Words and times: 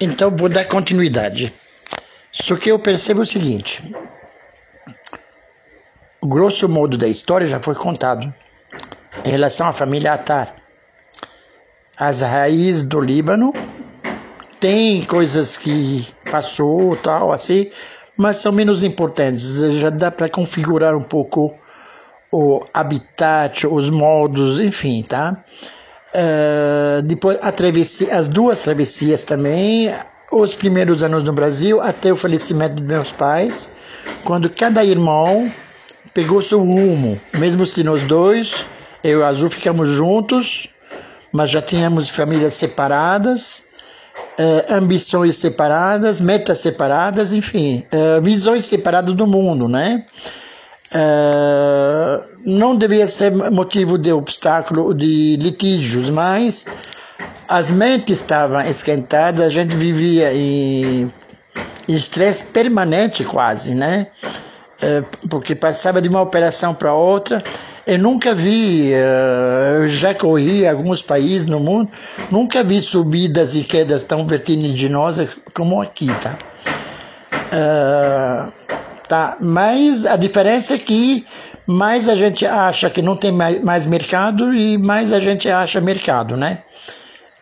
Então 0.00 0.34
vou 0.34 0.48
dar 0.48 0.64
continuidade. 0.64 1.52
Só 2.30 2.54
que 2.56 2.70
eu 2.70 2.78
percebo 2.78 3.22
o 3.22 3.26
seguinte: 3.26 3.82
o 6.20 6.28
grosso 6.28 6.68
modo 6.68 6.96
da 6.96 7.08
história 7.08 7.46
já 7.46 7.60
foi 7.60 7.74
contado 7.74 8.32
em 9.24 9.30
relação 9.30 9.66
à 9.66 9.72
família 9.72 10.12
Atar. 10.12 10.54
As 11.98 12.20
raízes 12.20 12.84
do 12.84 13.00
Líbano 13.00 13.52
tem 14.60 15.02
coisas 15.02 15.56
que 15.56 16.06
passou 16.30 16.96
tal 16.96 17.32
assim, 17.32 17.70
mas 18.16 18.36
são 18.36 18.52
menos 18.52 18.84
importantes. 18.84 19.56
Já 19.80 19.90
dá 19.90 20.10
para 20.10 20.28
configurar 20.28 20.96
um 20.96 21.02
pouco 21.02 21.58
o 22.30 22.64
habitat, 22.72 23.66
os 23.66 23.90
modos, 23.90 24.60
enfim, 24.60 25.02
tá? 25.02 25.42
Uh, 26.14 27.02
depois 27.02 27.38
travessia, 27.54 28.16
as 28.16 28.28
duas 28.28 28.60
travessias 28.60 29.22
também, 29.22 29.92
os 30.32 30.54
primeiros 30.54 31.02
anos 31.02 31.22
no 31.22 31.32
Brasil 31.32 31.80
até 31.80 32.12
o 32.12 32.16
falecimento 32.16 32.76
dos 32.76 32.86
meus 32.86 33.12
pais, 33.12 33.70
quando 34.24 34.48
cada 34.48 34.84
irmão 34.84 35.52
pegou 36.14 36.42
seu 36.42 36.60
rumo, 36.60 37.20
mesmo 37.34 37.66
se 37.66 37.84
nós 37.84 38.02
dois, 38.02 38.66
eu 39.04 39.20
e 39.20 39.22
Azul 39.22 39.50
ficamos 39.50 39.88
juntos, 39.88 40.68
mas 41.32 41.50
já 41.50 41.60
tínhamos 41.60 42.08
famílias 42.08 42.54
separadas, 42.54 43.64
uh, 44.38 44.74
ambições 44.74 45.36
separadas, 45.36 46.20
metas 46.20 46.58
separadas, 46.60 47.32
enfim, 47.32 47.84
uh, 47.92 48.22
visões 48.22 48.66
separadas 48.66 49.14
do 49.14 49.26
mundo, 49.26 49.68
né? 49.68 50.04
Uh, 50.92 52.27
não 52.44 52.76
devia 52.76 53.08
ser 53.08 53.32
motivo 53.32 53.98
de 53.98 54.12
obstáculo 54.12 54.94
de 54.94 55.36
litígios, 55.36 56.10
mas 56.10 56.66
as 57.48 57.70
mentes 57.70 58.20
estavam 58.20 58.60
esquentadas, 58.62 59.40
a 59.40 59.48
gente 59.48 59.76
vivia 59.76 60.32
em 60.32 61.12
estresse 61.88 62.44
permanente 62.44 63.24
quase, 63.24 63.74
né? 63.74 64.08
Uh, 64.80 65.28
porque 65.28 65.54
passava 65.54 66.00
de 66.00 66.08
uma 66.08 66.20
operação 66.20 66.74
para 66.74 66.92
outra. 66.94 67.42
Eu 67.86 67.98
nunca 67.98 68.34
vi, 68.34 68.92
uh, 68.92 69.82
eu 69.82 69.88
já 69.88 70.14
corri 70.14 70.66
alguns 70.66 71.02
países 71.02 71.46
no 71.46 71.58
mundo, 71.58 71.90
nunca 72.30 72.62
vi 72.62 72.80
subidas 72.80 73.56
e 73.56 73.64
quedas 73.64 74.02
tão 74.02 74.26
vertiginosas 74.26 75.36
como 75.52 75.80
aqui, 75.80 76.08
tá? 76.20 76.38
Uh, 77.32 78.52
Tá? 79.08 79.38
Mas 79.40 80.04
a 80.04 80.16
diferença 80.16 80.74
é 80.74 80.78
que 80.78 81.26
mais 81.68 82.08
a 82.08 82.14
gente 82.14 82.46
acha 82.46 82.88
que 82.88 83.02
não 83.02 83.14
tem 83.14 83.30
mais 83.30 83.84
mercado 83.84 84.54
e 84.54 84.78
mais 84.78 85.12
a 85.12 85.20
gente 85.20 85.50
acha 85.50 85.82
mercado, 85.82 86.34
né? 86.34 86.62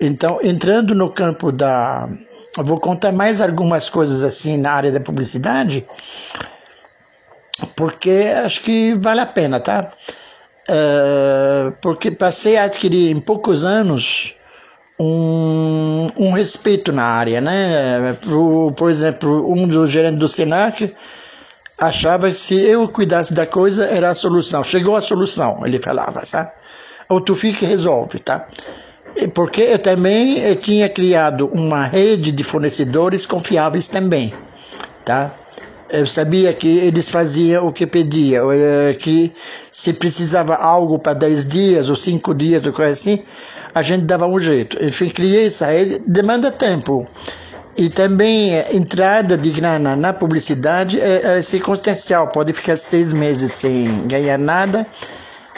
Então, 0.01 0.41
entrando 0.43 0.97
no 0.97 1.13
campo 1.13 1.53
da. 1.53 2.09
Eu 2.59 2.65
vou 2.65 2.81
contar 2.81 3.13
mais 3.13 3.41
algumas 3.41 3.89
coisas 3.89 4.25
assim 4.25 4.57
na 4.57 4.73
área 4.73 4.91
da 4.91 4.99
publicidade, 4.99 5.87
porque 7.77 8.33
acho 8.45 8.63
que 8.63 8.95
vale 8.95 9.21
a 9.21 9.27
pena, 9.27 9.61
tá? 9.61 9.93
Uh, 10.69 11.71
porque 11.81 12.11
passei 12.11 12.57
a 12.57 12.65
adquirir 12.65 13.15
em 13.15 13.21
poucos 13.21 13.65
anos 13.65 14.35
um, 14.99 16.09
um 16.19 16.33
respeito 16.33 16.93
na 16.93 17.05
área, 17.05 17.41
né? 17.41 18.19
Por, 18.21 18.73
por 18.73 18.91
exemplo, 18.91 19.53
um 19.53 19.69
dos 19.69 19.89
gerentes 19.89 20.19
do 20.19 20.27
Senac 20.27 20.93
achava 21.79 22.29
que 22.29 22.35
se 22.35 22.55
eu 22.55 22.89
cuidasse 22.89 23.35
da 23.35 23.47
coisa 23.47 23.87
era 23.87 24.11
a 24.11 24.15
solução. 24.15 24.65
Chegou 24.65 24.97
a 24.97 25.01
solução, 25.01 25.61
ele 25.65 25.79
falava, 25.79 26.25
sabe? 26.25 26.51
Ou 27.09 27.21
tu 27.21 27.35
fica 27.35 27.65
e 27.65 27.69
resolve, 27.69 28.19
tá? 28.19 28.47
Porque 29.35 29.63
eu 29.63 29.79
também 29.79 30.39
eu 30.39 30.57
tinha 30.57 30.89
criado 30.89 31.49
uma 31.53 31.85
rede 31.85 32.33
de 32.33 32.45
fornecedores 32.45 33.25
confiáveis 33.25 33.89
também, 33.89 34.33
tá? 35.05 35.33
Eu 35.89 36.05
sabia 36.05 36.53
que 36.53 36.67
eles 36.79 37.09
faziam 37.09 37.69
o 37.69 37.73
que 37.73 37.87
pedia, 37.87 38.41
eh, 38.53 38.95
que 38.95 39.33
se 39.71 39.93
precisava 39.93 40.57
algo 40.57 40.99
para 40.99 41.15
10 41.15 41.47
dias 41.47 41.89
ou 41.89 41.95
5 41.95 42.35
dias 42.35 42.67
ou 42.67 42.73
coisa 42.73 42.91
assim, 42.91 43.23
a 43.73 43.83
gente 43.83 44.05
dava 44.05 44.27
um 44.27 44.39
jeito. 44.41 44.85
Enfim, 44.85 45.09
criei 45.09 45.47
essa 45.47 45.67
rede, 45.67 46.03
demanda 46.05 46.51
tempo. 46.51 47.07
E 47.77 47.91
também 47.91 48.55
eh, 48.55 48.75
entrada 48.75 49.37
de 49.37 49.51
grana 49.51 49.95
na 49.95 50.13
publicidade 50.13 50.99
é, 51.01 51.39
é 51.39 51.43
circunstancial, 51.43 52.29
pode 52.29 52.53
ficar 52.53 52.77
seis 52.77 53.13
meses 53.13 53.53
sem 53.53 54.07
ganhar 54.07 54.39
nada 54.39 54.87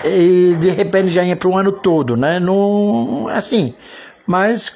e 0.05 0.57
de 0.59 0.71
repente 0.71 1.11
ganha 1.11 1.37
para 1.37 1.49
um 1.49 1.57
ano 1.57 1.73
todo, 1.73 2.17
né? 2.17 2.39
Não, 2.39 3.29
assim, 3.29 3.75
mas 4.27 4.73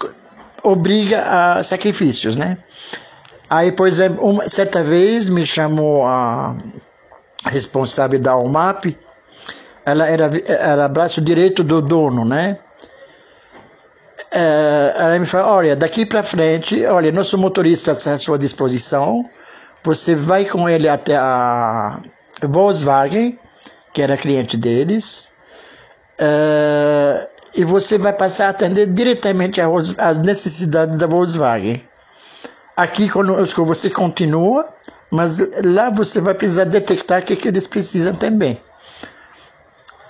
obriga 0.62 1.22
a 1.22 1.62
sacrifícios, 1.62 2.36
né? 2.36 2.58
Aí, 3.48 3.70
por 3.72 3.86
exemplo, 3.86 4.24
uma, 4.24 4.48
certa 4.48 4.82
vez 4.82 5.28
me 5.28 5.44
chamou 5.44 6.06
a 6.06 6.56
responsável 7.46 8.18
da 8.18 8.36
UMAP, 8.36 8.96
ela 9.84 10.06
era, 10.06 10.30
era 10.46 10.88
braço 10.88 11.20
direito 11.20 11.62
do 11.62 11.82
dono, 11.82 12.24
né? 12.24 12.58
É, 14.34 14.94
ela 14.96 15.18
me 15.18 15.26
falou: 15.26 15.48
olha, 15.48 15.76
daqui 15.76 16.06
para 16.06 16.22
frente, 16.22 16.84
olha, 16.86 17.12
nosso 17.12 17.36
motorista 17.36 17.92
está 17.92 18.14
à 18.14 18.18
sua 18.18 18.38
disposição. 18.38 19.28
Você 19.84 20.14
vai 20.14 20.44
com 20.44 20.68
ele 20.68 20.88
até 20.88 21.16
a 21.16 22.00
Volkswagen, 22.42 23.38
que 23.92 24.00
era 24.00 24.16
cliente 24.16 24.56
deles, 24.56 25.32
é, 26.18 27.28
e 27.54 27.64
você 27.64 27.98
vai 27.98 28.12
passar 28.12 28.46
a 28.46 28.50
atender 28.50 28.86
diretamente 28.86 29.60
as 29.60 30.18
necessidades 30.20 30.96
da 30.96 31.06
Volkswagen. 31.06 31.82
Aqui 32.76 33.08
conosco 33.08 33.64
você 33.66 33.90
continua, 33.90 34.72
mas 35.10 35.38
lá 35.62 35.90
você 35.90 36.20
vai 36.20 36.32
precisar 36.32 36.64
detectar 36.64 37.20
o 37.20 37.24
que, 37.24 37.36
que 37.36 37.48
eles 37.48 37.66
precisam 37.66 38.14
também. 38.14 38.58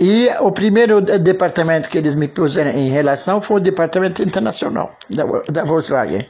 E 0.04 0.28
o 0.40 0.50
primeiro 0.50 1.00
departamento 1.00 1.88
que 1.88 1.96
eles 1.96 2.16
me 2.16 2.26
puseram 2.26 2.72
em 2.72 2.88
relação 2.88 3.40
foi 3.40 3.58
o 3.58 3.60
departamento 3.60 4.20
internacional 4.20 4.96
da, 5.08 5.22
da 5.48 5.64
Volkswagen. 5.64 6.28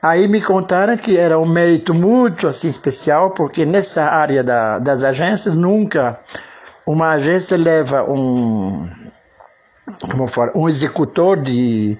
Aí 0.00 0.28
me 0.28 0.40
contaram 0.40 0.96
que 0.96 1.18
era 1.18 1.36
um 1.40 1.44
mérito 1.44 1.92
muito 1.92 2.46
assim 2.46 2.68
especial, 2.68 3.32
porque 3.32 3.66
nessa 3.66 4.04
área 4.04 4.44
da, 4.44 4.78
das 4.78 5.02
agências 5.02 5.56
nunca 5.56 6.20
uma 6.86 7.10
agência 7.14 7.56
leva 7.56 8.04
um 8.04 8.88
como 10.08 10.28
fala, 10.28 10.52
um 10.54 10.68
executor 10.68 11.36
de, 11.36 11.98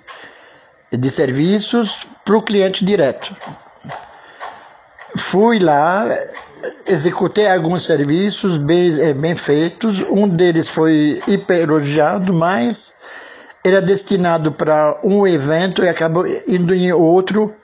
de 0.93 1.11
serviços 1.11 2.07
para 2.25 2.37
o 2.37 2.43
cliente 2.43 2.85
direto. 2.85 3.35
Fui 5.17 5.59
lá, 5.59 6.07
executei 6.87 7.49
alguns 7.49 7.85
serviços 7.85 8.59
bem, 8.59 8.99
eh, 9.01 9.13
bem 9.13 9.35
feitos. 9.35 10.01
Um 10.11 10.29
deles 10.29 10.69
foi 10.69 11.21
hiper 11.27 11.63
elogiado, 11.63 12.33
mas 12.33 12.95
era 13.65 13.83
destinado 13.83 14.53
para 14.53 14.99
um 15.03 15.27
evento 15.27 15.83
e 15.83 15.89
acabou 15.89 16.25
indo 16.47 16.75
em 16.75 16.93
outro 16.93 17.55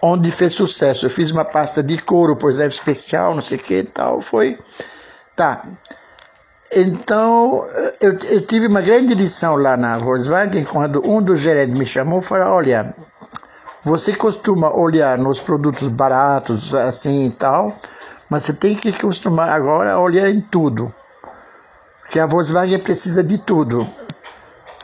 onde 0.00 0.30
fez 0.30 0.54
sucesso. 0.54 1.06
Eu 1.06 1.10
fiz 1.10 1.30
uma 1.30 1.44
pasta 1.44 1.82
de 1.82 1.98
couro, 1.98 2.34
por 2.34 2.50
exemplo, 2.50 2.72
especial, 2.72 3.34
não 3.34 3.42
sei 3.42 3.58
o 3.58 3.60
que 3.60 3.74
e 3.74 3.84
tal. 3.84 4.20
Foi. 4.20 4.58
Tá. 5.36 5.62
Então, 6.74 7.66
eu, 8.00 8.18
eu, 8.30 8.40
tive 8.40 8.66
uma 8.66 8.80
grande 8.80 9.14
lição 9.14 9.56
lá 9.56 9.76
na 9.76 9.98
Volkswagen 9.98 10.64
quando 10.64 11.06
um 11.06 11.22
dos 11.22 11.38
gerentes 11.38 11.74
me 11.74 11.84
chamou 11.84 12.20
e 12.20 12.22
falou: 12.22 12.54
Olha, 12.54 12.94
você 13.82 14.14
costuma 14.14 14.74
olhar 14.74 15.18
nos 15.18 15.38
produtos 15.38 15.88
baratos 15.88 16.74
assim 16.74 17.26
e 17.26 17.30
tal 17.30 17.76
mas 18.32 18.44
você 18.44 18.54
tem 18.54 18.74
que 18.74 18.88
acostumar 18.88 19.50
agora 19.50 19.92
a 19.92 20.00
olhar 20.00 20.30
em 20.30 20.40
tudo. 20.40 20.92
Porque 22.00 22.18
a 22.18 22.24
Volkswagen 22.24 22.78
precisa 22.78 23.22
de 23.22 23.36
tudo. 23.36 23.82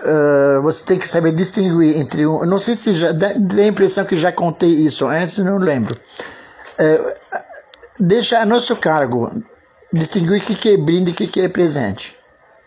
Uh, 0.00 0.60
você 0.60 0.84
tem 0.84 0.98
que 0.98 1.08
saber 1.08 1.32
distinguir 1.32 1.96
entre 1.96 2.26
um. 2.26 2.44
Não 2.44 2.58
sei 2.58 2.76
se 2.76 2.92
já. 2.92 3.10
Dá 3.10 3.28
a 3.28 3.66
impressão 3.66 4.04
que 4.04 4.16
já 4.16 4.30
contei 4.30 4.68
isso 4.68 5.06
antes, 5.06 5.38
não 5.38 5.56
lembro. 5.56 5.98
Uh, 6.78 7.40
deixa 7.98 8.38
a 8.38 8.44
nosso 8.44 8.76
cargo 8.76 9.32
distinguir 9.90 10.42
o 10.42 10.44
que 10.44 10.68
é 10.68 10.76
brinde 10.76 11.16
e 11.18 11.24
o 11.24 11.28
que 11.28 11.40
é 11.40 11.48
presente. 11.48 12.18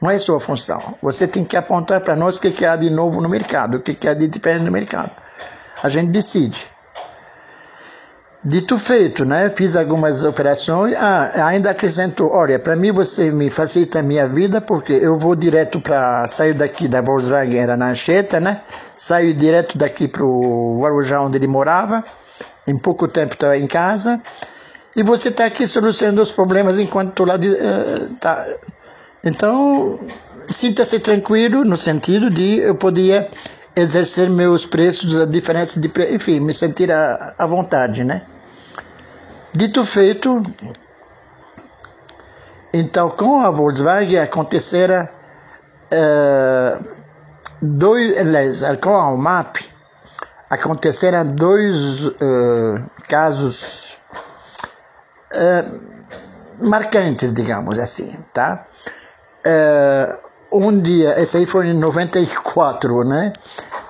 Não 0.01 0.09
é 0.09 0.17
sua 0.17 0.39
função. 0.39 0.95
Você 0.99 1.27
tem 1.27 1.45
que 1.45 1.55
apontar 1.55 2.01
para 2.01 2.15
nós 2.15 2.37
o 2.37 2.41
que 2.41 2.65
há 2.65 2.75
de 2.75 2.89
novo 2.89 3.21
no 3.21 3.29
mercado, 3.29 3.75
o 3.77 3.81
que 3.81 4.07
há 4.07 4.15
de 4.15 4.27
diferente 4.27 4.63
no 4.63 4.71
mercado. 4.71 5.11
A 5.83 5.89
gente 5.89 6.09
decide. 6.09 6.67
Dito 8.43 8.79
feito, 8.79 9.23
né? 9.23 9.51
Fiz 9.55 9.75
algumas 9.75 10.23
operações. 10.23 10.95
Ah, 10.97 11.45
ainda 11.45 11.69
acrescentou: 11.69 12.31
olha, 12.31 12.57
para 12.57 12.75
mim 12.75 12.91
você 12.91 13.29
me 13.29 13.51
facilita 13.51 13.99
a 13.99 14.03
minha 14.03 14.27
vida 14.27 14.59
porque 14.59 14.93
eu 14.93 15.15
vou 15.19 15.35
direto 15.35 15.79
para. 15.79 16.27
Saio 16.27 16.55
daqui 16.55 16.87
da 16.87 17.01
Volkswagen, 17.01 17.59
era 17.59 17.77
na 17.77 17.89
Anchieta, 17.89 18.39
né? 18.39 18.61
Saio 18.95 19.35
direto 19.35 19.77
daqui 19.77 20.07
para 20.07 20.23
o 20.23 20.79
Guarujá, 20.81 21.21
onde 21.21 21.37
ele 21.37 21.45
morava. 21.45 22.03
Em 22.65 22.75
pouco 22.79 23.07
tempo 23.07 23.35
estava 23.35 23.55
em 23.55 23.67
casa. 23.67 24.19
E 24.95 25.03
você 25.03 25.29
está 25.29 25.45
aqui 25.45 25.67
solucionando 25.67 26.23
os 26.23 26.31
problemas 26.31 26.79
enquanto 26.79 27.09
estou 27.09 27.27
lá. 27.27 27.37
De, 27.37 27.47
uh, 27.47 28.15
tá. 28.19 28.43
Então, 29.23 29.99
sinta-se 30.49 30.97
tranquilo 30.99 31.63
no 31.63 31.77
sentido 31.77 32.27
de 32.27 32.57
eu 32.57 32.73
podia 32.73 33.29
exercer 33.75 34.31
meus 34.31 34.65
preços, 34.65 35.21
a 35.21 35.25
diferença 35.25 35.79
de 35.79 35.91
enfim, 36.11 36.39
me 36.39 36.55
sentir 36.55 36.91
à 36.91 37.45
vontade, 37.45 38.03
né? 38.03 38.23
Dito 39.53 39.85
feito, 39.85 40.41
então 42.73 43.09
com 43.09 43.41
a 43.41 43.49
Volkswagen 43.49 44.19
acontecera 44.19 45.11
uh, 45.91 46.83
dois, 47.61 48.15
com 48.81 48.95
a 48.95 49.11
UMAP 49.11 49.57
aconteceram 50.49 51.25
dois 51.25 52.05
uh, 52.07 52.81
casos 53.09 53.97
uh, 55.35 56.65
marcantes, 56.65 57.33
digamos 57.33 57.77
assim, 57.77 58.15
tá? 58.33 58.65
um 60.53 60.79
dia, 60.79 61.19
esse 61.19 61.37
aí 61.37 61.45
foi 61.45 61.67
em 61.67 61.73
94, 61.73 63.03
né? 63.03 63.33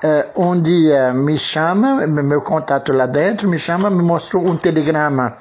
Uh, 0.03 0.49
um 0.49 0.59
dia 0.59 1.13
me 1.13 1.37
chama, 1.37 2.07
meu 2.07 2.41
contato 2.41 2.91
lá 2.91 3.05
dentro, 3.05 3.47
me 3.47 3.59
chama, 3.59 3.87
me 3.87 4.01
mostrou 4.01 4.43
um 4.47 4.57
telegrama 4.57 5.37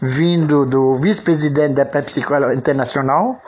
vindo 0.00 0.64
do 0.64 0.96
vice-presidente 0.96 1.74
da 1.74 1.84
Pepsi 1.84 2.22
Cola 2.22 2.54
Internacional, 2.54 3.38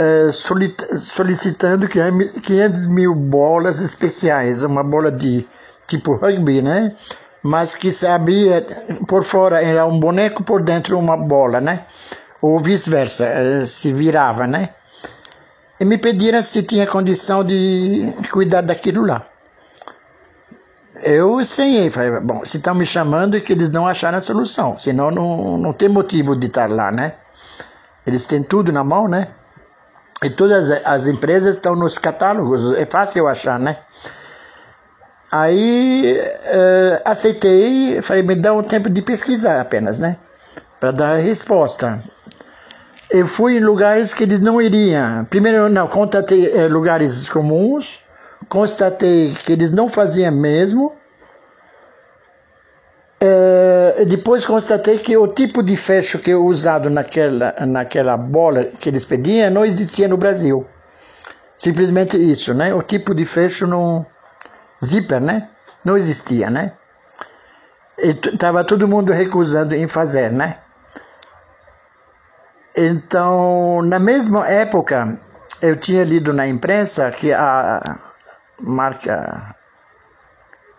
uh, 0.00 0.32
solicitando 0.32 1.86
500 1.86 2.86
mil 2.86 3.14
bolas 3.14 3.80
especiais, 3.80 4.62
uma 4.62 4.82
bola 4.82 5.12
de 5.12 5.46
tipo 5.86 6.14
rugby, 6.14 6.62
né? 6.62 6.96
Mas 7.42 7.74
que 7.74 7.92
se 7.92 8.06
abria 8.06 8.66
por 9.06 9.22
fora 9.22 9.62
era 9.62 9.84
um 9.84 10.00
boneco, 10.00 10.42
por 10.42 10.62
dentro 10.62 10.98
uma 10.98 11.16
bola, 11.16 11.60
né? 11.60 11.84
Ou 12.40 12.58
vice-versa, 12.58 13.26
uh, 13.26 13.66
se 13.66 13.92
virava, 13.92 14.46
né? 14.46 14.70
E 15.78 15.84
me 15.84 15.98
pediram 15.98 16.40
se 16.42 16.62
tinha 16.62 16.86
condição 16.86 17.44
de 17.44 18.14
cuidar 18.32 18.62
daquilo 18.62 19.04
lá. 19.04 19.27
Eu 21.02 21.40
estranhei, 21.40 21.90
falei, 21.90 22.20
bom, 22.20 22.44
se 22.44 22.56
estão 22.56 22.74
me 22.74 22.84
chamando 22.84 23.36
é 23.36 23.40
que 23.40 23.52
eles 23.52 23.70
não 23.70 23.86
acharam 23.86 24.18
a 24.18 24.20
solução, 24.20 24.78
senão 24.78 25.10
não, 25.10 25.56
não 25.56 25.72
tem 25.72 25.88
motivo 25.88 26.34
de 26.36 26.46
estar 26.46 26.68
lá, 26.68 26.90
né? 26.90 27.14
Eles 28.06 28.24
têm 28.24 28.42
tudo 28.42 28.72
na 28.72 28.82
mão, 28.82 29.06
né? 29.06 29.28
E 30.22 30.30
todas 30.30 30.70
as 30.84 31.06
empresas 31.06 31.54
estão 31.54 31.76
nos 31.76 31.98
catálogos, 31.98 32.76
é 32.76 32.84
fácil 32.84 33.28
achar, 33.28 33.58
né? 33.58 33.76
Aí 35.30 36.18
uh, 36.20 37.02
aceitei, 37.04 38.00
falei, 38.02 38.22
me 38.22 38.34
dá 38.34 38.52
um 38.52 38.62
tempo 38.62 38.88
de 38.88 39.02
pesquisar 39.02 39.60
apenas, 39.60 39.98
né? 39.98 40.16
Para 40.80 40.90
dar 40.90 41.12
a 41.12 41.18
resposta. 41.18 42.02
Eu 43.10 43.26
fui 43.26 43.58
em 43.58 43.60
lugares 43.60 44.12
que 44.12 44.22
eles 44.22 44.40
não 44.40 44.60
iriam. 44.60 45.24
Primeiro, 45.26 45.68
não, 45.68 45.86
contatei 45.86 46.48
uh, 46.48 46.68
lugares 46.68 47.28
comuns, 47.28 48.00
constatei 48.48 49.34
que 49.34 49.52
eles 49.52 49.70
não 49.70 49.88
faziam 49.88 50.32
mesmo. 50.32 50.96
Uh, 53.22 54.06
depois 54.06 54.46
constatei 54.46 54.98
que 54.98 55.16
o 55.16 55.26
tipo 55.26 55.60
de 55.62 55.76
fecho 55.76 56.20
que 56.20 56.30
é 56.30 56.36
usado 56.36 56.88
naquela, 56.88 57.52
naquela 57.66 58.16
bola 58.16 58.64
que 58.64 58.88
eles 58.88 59.04
pediam 59.04 59.50
não 59.50 59.64
existia 59.64 60.06
no 60.06 60.16
Brasil. 60.16 60.66
Simplesmente 61.56 62.16
isso, 62.16 62.54
né? 62.54 62.72
O 62.72 62.82
tipo 62.82 63.12
de 63.12 63.24
fecho 63.24 63.66
não 63.66 64.06
zíper, 64.84 65.20
né? 65.20 65.48
Não 65.84 65.96
existia, 65.96 66.48
né? 66.48 66.72
Estava 67.98 68.62
todo 68.62 68.86
mundo 68.86 69.12
recusando 69.12 69.74
em 69.74 69.88
fazer, 69.88 70.30
né? 70.30 70.58
Então, 72.76 73.82
na 73.82 73.98
mesma 73.98 74.46
época, 74.46 75.20
eu 75.60 75.74
tinha 75.74 76.04
lido 76.04 76.32
na 76.32 76.46
imprensa 76.46 77.10
que 77.10 77.32
a 77.32 77.98
marca 78.60 79.54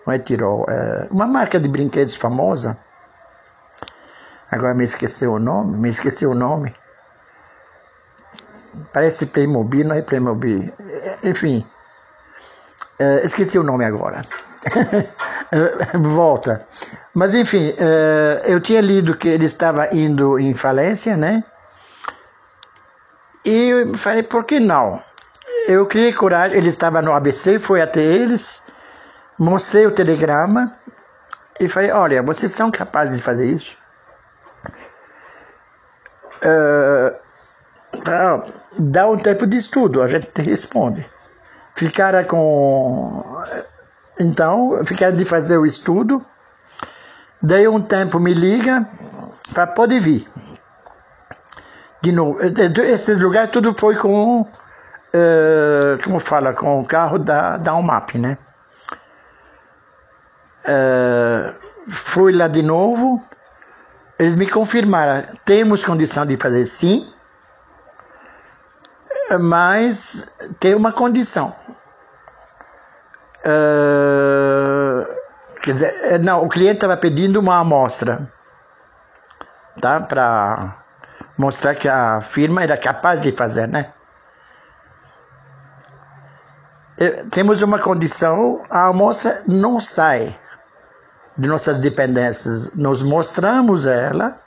não 0.06 0.14
é 0.14 0.20
Tirol, 0.20 0.66
é 0.70 1.08
uma 1.12 1.28
marca 1.28 1.60
de 1.60 1.70
brinquedos 1.70 2.16
famosa. 2.16 2.78
Agora 4.52 4.74
me 4.74 4.84
esqueci 4.84 5.28
o 5.28 5.38
nome, 5.38 5.78
me 5.78 5.90
esqueci 5.90 6.26
o 6.26 6.34
nome. 6.34 6.74
Parece 8.92 9.28
Playmobil, 9.28 9.86
não 9.86 9.96
é 9.96 10.02
Playmobil. 10.02 10.74
Enfim, 11.24 11.66
é, 12.98 13.26
esqueci 13.26 13.60
o 13.60 13.64
nome 13.64 13.86
agora. 13.86 14.22
Volta. 16.02 16.68
Mas 17.14 17.34
enfim, 17.34 17.74
é, 17.78 18.42
eu 18.46 18.60
tinha 18.60 18.82
lido 18.82 19.16
que 19.16 19.28
ele 19.28 19.46
estava 19.46 19.94
indo 19.96 20.40
em 20.40 20.54
falência, 20.54 21.16
né? 21.16 21.44
E 23.46 23.96
falei, 23.96 24.24
por 24.24 24.44
que 24.44 24.60
não? 24.60 25.02
Eu 25.70 25.86
criei 25.86 26.12
coragem, 26.12 26.58
ele 26.58 26.68
estava 26.68 27.00
no 27.00 27.14
ABC, 27.14 27.60
fui 27.60 27.80
até 27.80 28.02
eles, 28.02 28.64
mostrei 29.38 29.86
o 29.86 29.92
telegrama 29.92 30.76
e 31.60 31.70
falei: 31.70 31.92
Olha, 31.92 32.24
vocês 32.24 32.52
são 32.52 32.72
capazes 32.72 33.18
de 33.18 33.22
fazer 33.22 33.46
isso? 33.46 33.78
Uh, 36.44 37.16
dá 38.80 39.08
um 39.08 39.18
tempo 39.18 39.46
de 39.46 39.58
estudo, 39.58 40.02
a 40.02 40.08
gente 40.08 40.26
te 40.26 40.42
responde. 40.42 41.08
Ficaram 41.76 42.24
com. 42.24 43.44
Então, 44.20 44.84
ficaram 44.84 45.16
de 45.16 45.24
fazer 45.24 45.58
o 45.58 45.68
estudo. 45.68 46.26
Daí 47.44 47.68
um 47.68 47.80
tempo 47.80 48.20
me 48.20 48.34
liga 48.34 48.88
para 49.54 49.68
poder 49.68 50.00
vir. 50.00 50.28
De 52.02 52.12
novo, 52.12 52.40
esses 52.82 53.20
lugares 53.20 53.52
tudo 53.52 53.76
foi 53.78 53.96
com 53.96 54.48
uh, 55.14 56.02
como 56.04 56.20
fala, 56.20 56.54
com 56.54 56.80
o 56.80 56.86
carro 56.86 57.20
da, 57.20 57.58
da 57.58 57.76
UMAP, 57.76 58.18
né? 58.18 58.38
Uh, 60.66 61.90
fui 61.90 62.34
lá 62.34 62.48
de 62.48 62.62
novo, 62.62 63.24
eles 64.18 64.36
me 64.36 64.48
confirmaram, 64.48 65.26
temos 65.46 65.86
condição 65.86 66.26
de 66.26 66.38
fazer 66.38 66.66
sim, 66.66 67.12
mas 69.40 70.32
tem 70.60 70.76
uma 70.76 70.92
condição. 70.92 71.56
Uh, 73.40 75.08
quer 75.62 75.74
dizer, 75.74 76.20
não, 76.20 76.44
o 76.44 76.50
cliente 76.50 76.76
estava 76.76 76.98
pedindo 76.98 77.40
uma 77.40 77.60
amostra, 77.60 78.30
tá? 79.80 80.02
Para 80.02 80.84
mostrar 81.38 81.74
que 81.74 81.88
a 81.88 82.20
firma 82.22 82.62
era 82.62 82.78
capaz 82.78 83.22
de 83.22 83.32
fazer, 83.32 83.68
né? 83.68 83.94
Eh, 86.89 86.89
temos 87.32 87.62
uma 87.62 87.80
condição, 87.80 88.62
a 88.70 88.88
amostra 88.88 89.42
não 89.48 89.80
sai 89.80 90.38
de 91.38 91.48
nossas 91.48 91.80
dependências. 91.80 92.72
Nós 92.76 93.02
mostramos 93.02 93.86
ela, 93.86 94.38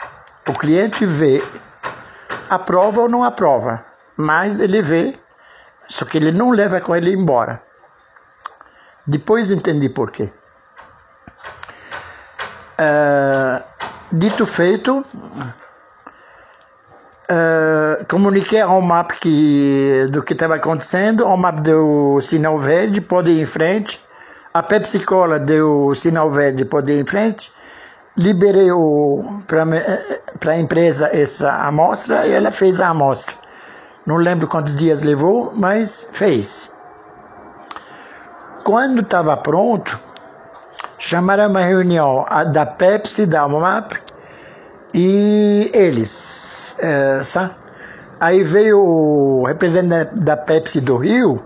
o 0.46 0.52
cliente 0.52 1.06
vê, 1.06 1.42
aprova 2.50 3.00
ou 3.00 3.08
não 3.08 3.24
aprova, 3.24 3.84
mas 4.16 4.60
ele 4.60 4.82
vê, 4.82 5.18
só 5.88 6.04
que 6.04 6.18
ele 6.18 6.30
não 6.30 6.50
leva 6.50 6.80
com 6.80 6.94
ele 6.94 7.12
embora. 7.12 7.62
Depois 9.06 9.50
entendi 9.50 9.88
por 9.88 10.10
quê. 10.10 10.30
Uh, 12.78 13.62
dito 14.12 14.46
feito, 14.46 15.04
Uh, 17.32 18.04
comuniquei 18.10 18.60
ao 18.60 18.82
MAP 18.82 19.12
que, 19.12 20.06
do 20.10 20.22
que 20.22 20.34
estava 20.34 20.56
acontecendo, 20.56 21.26
o 21.26 21.34
MAP 21.34 21.60
deu 21.60 22.18
sinal 22.20 22.58
verde, 22.58 23.00
pode 23.00 23.30
ir 23.30 23.40
em 23.40 23.46
frente, 23.46 23.98
a 24.52 24.62
Pepsi 24.62 25.00
Cola 25.00 25.38
deu 25.38 25.94
sinal 25.94 26.30
verde, 26.30 26.66
pode 26.66 26.92
ir 26.92 27.00
em 27.00 27.06
frente, 27.06 27.50
liberei 28.18 28.68
para 29.46 30.52
a 30.52 30.58
empresa 30.58 31.08
essa 31.10 31.50
amostra 31.52 32.26
e 32.26 32.32
ela 32.32 32.50
fez 32.50 32.82
a 32.82 32.88
amostra. 32.88 33.34
Não 34.04 34.16
lembro 34.16 34.46
quantos 34.46 34.76
dias 34.76 35.00
levou, 35.00 35.54
mas 35.56 36.10
fez. 36.12 36.70
Quando 38.62 39.00
estava 39.00 39.38
pronto, 39.38 39.98
chamaram 40.98 41.48
uma 41.48 41.60
reunião 41.60 42.26
da 42.52 42.66
Pepsi, 42.66 43.24
da 43.24 43.48
MAP 43.48 44.01
e 44.94 45.70
eles, 45.74 46.76
é, 46.80 47.22
sabe? 47.24 47.54
Aí 48.20 48.42
veio 48.44 48.78
o 48.78 49.44
representante 49.44 50.14
da 50.14 50.36
Pepsi 50.36 50.80
do 50.80 50.96
Rio, 50.96 51.42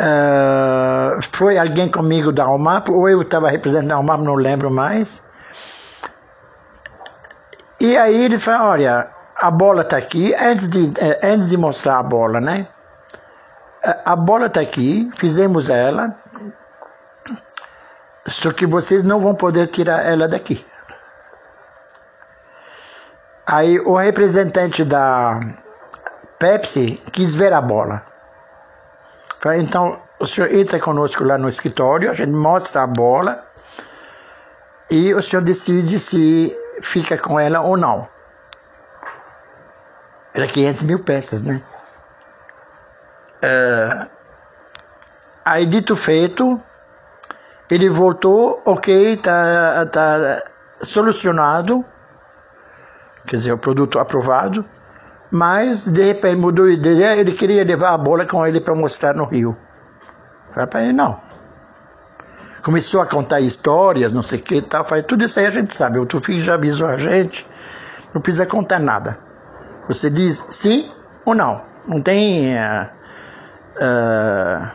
Uh, 0.00 1.18
foi 1.32 1.58
alguém 1.58 1.88
comigo 1.88 2.30
da 2.30 2.44
Almap, 2.44 2.88
ou 2.88 3.08
eu 3.08 3.22
estava 3.22 3.48
representando 3.48 3.90
a 3.90 3.96
Almap, 3.96 4.20
não 4.20 4.36
lembro 4.36 4.70
mais. 4.70 5.24
E 7.80 7.96
aí 7.96 8.24
eles 8.24 8.44
falaram, 8.44 8.66
olha, 8.66 9.08
a 9.36 9.50
bola 9.50 9.82
está 9.82 9.96
aqui, 9.96 10.32
antes 10.34 10.68
de, 10.68 10.92
eh, 11.00 11.18
antes 11.24 11.48
de 11.48 11.56
mostrar 11.56 11.98
a 11.98 12.02
bola, 12.02 12.40
né? 12.40 12.68
A 14.04 14.14
bola 14.14 14.46
está 14.46 14.60
aqui, 14.60 15.10
fizemos 15.16 15.68
ela, 15.70 16.14
só 18.28 18.52
que 18.52 18.66
vocês 18.66 19.02
não 19.02 19.20
vão 19.20 19.34
poder 19.34 19.68
tirar 19.68 20.04
ela 20.04 20.28
daqui. 20.28 20.64
Aí 23.46 23.80
o 23.80 23.96
representante 23.96 24.84
da 24.84 25.40
Pepsi 26.38 27.02
quis 27.12 27.34
ver 27.34 27.52
a 27.52 27.60
bola. 27.60 28.04
Falei, 29.40 29.60
então, 29.60 30.00
o 30.20 30.26
senhor 30.26 30.52
entra 30.52 30.78
conosco 30.78 31.24
lá 31.24 31.38
no 31.38 31.48
escritório, 31.48 32.10
a 32.10 32.14
gente 32.14 32.32
mostra 32.32 32.82
a 32.82 32.86
bola 32.86 33.44
e 34.90 35.14
o 35.14 35.22
senhor 35.22 35.42
decide 35.42 35.98
se 35.98 36.54
fica 36.82 37.16
com 37.16 37.38
ela 37.40 37.60
ou 37.60 37.76
não. 37.76 38.08
Era 40.34 40.46
500 40.46 40.82
mil 40.82 41.02
peças, 41.02 41.42
né? 41.42 41.62
Uh, 43.42 44.10
aí, 45.44 45.64
dito 45.64 45.96
feito, 45.96 46.60
ele 47.70 47.88
voltou, 47.88 48.62
ok, 48.64 49.16
tá, 49.18 49.86
tá 49.86 50.42
solucionado, 50.82 51.84
quer 53.26 53.36
dizer, 53.36 53.52
o 53.52 53.58
produto 53.58 53.98
aprovado, 53.98 54.64
mas 55.30 55.90
de 55.90 56.02
repente 56.02 56.36
mudou 56.36 56.66
de 56.66 56.74
ideia, 56.74 57.16
ele 57.16 57.32
queria 57.32 57.62
levar 57.64 57.90
a 57.90 57.98
bola 57.98 58.24
com 58.24 58.46
ele 58.46 58.60
para 58.60 58.74
mostrar 58.74 59.14
no 59.14 59.24
Rio. 59.24 59.56
Falei 60.54 60.66
para 60.66 60.82
ele, 60.82 60.92
não. 60.92 61.20
Começou 62.62 63.00
a 63.00 63.06
contar 63.06 63.40
histórias, 63.40 64.12
não 64.12 64.22
sei 64.22 64.38
o 64.38 64.42
que 64.42 64.62
tal. 64.62 64.84
Falei, 64.84 65.04
tudo 65.04 65.24
isso 65.24 65.38
aí 65.38 65.46
a 65.46 65.50
gente 65.50 65.74
sabe, 65.74 65.98
o 65.98 66.06
teu 66.06 66.20
filho 66.20 66.40
já 66.40 66.54
avisou 66.54 66.88
a 66.88 66.96
gente, 66.96 67.46
não 68.14 68.20
precisa 68.20 68.46
contar 68.46 68.78
nada. 68.78 69.18
Você 69.88 70.10
diz 70.10 70.44
sim 70.50 70.90
ou 71.24 71.34
não. 71.34 71.62
Não 71.86 72.02
tem. 72.02 72.54
Uh, 72.54 72.88
uh, 73.80 74.68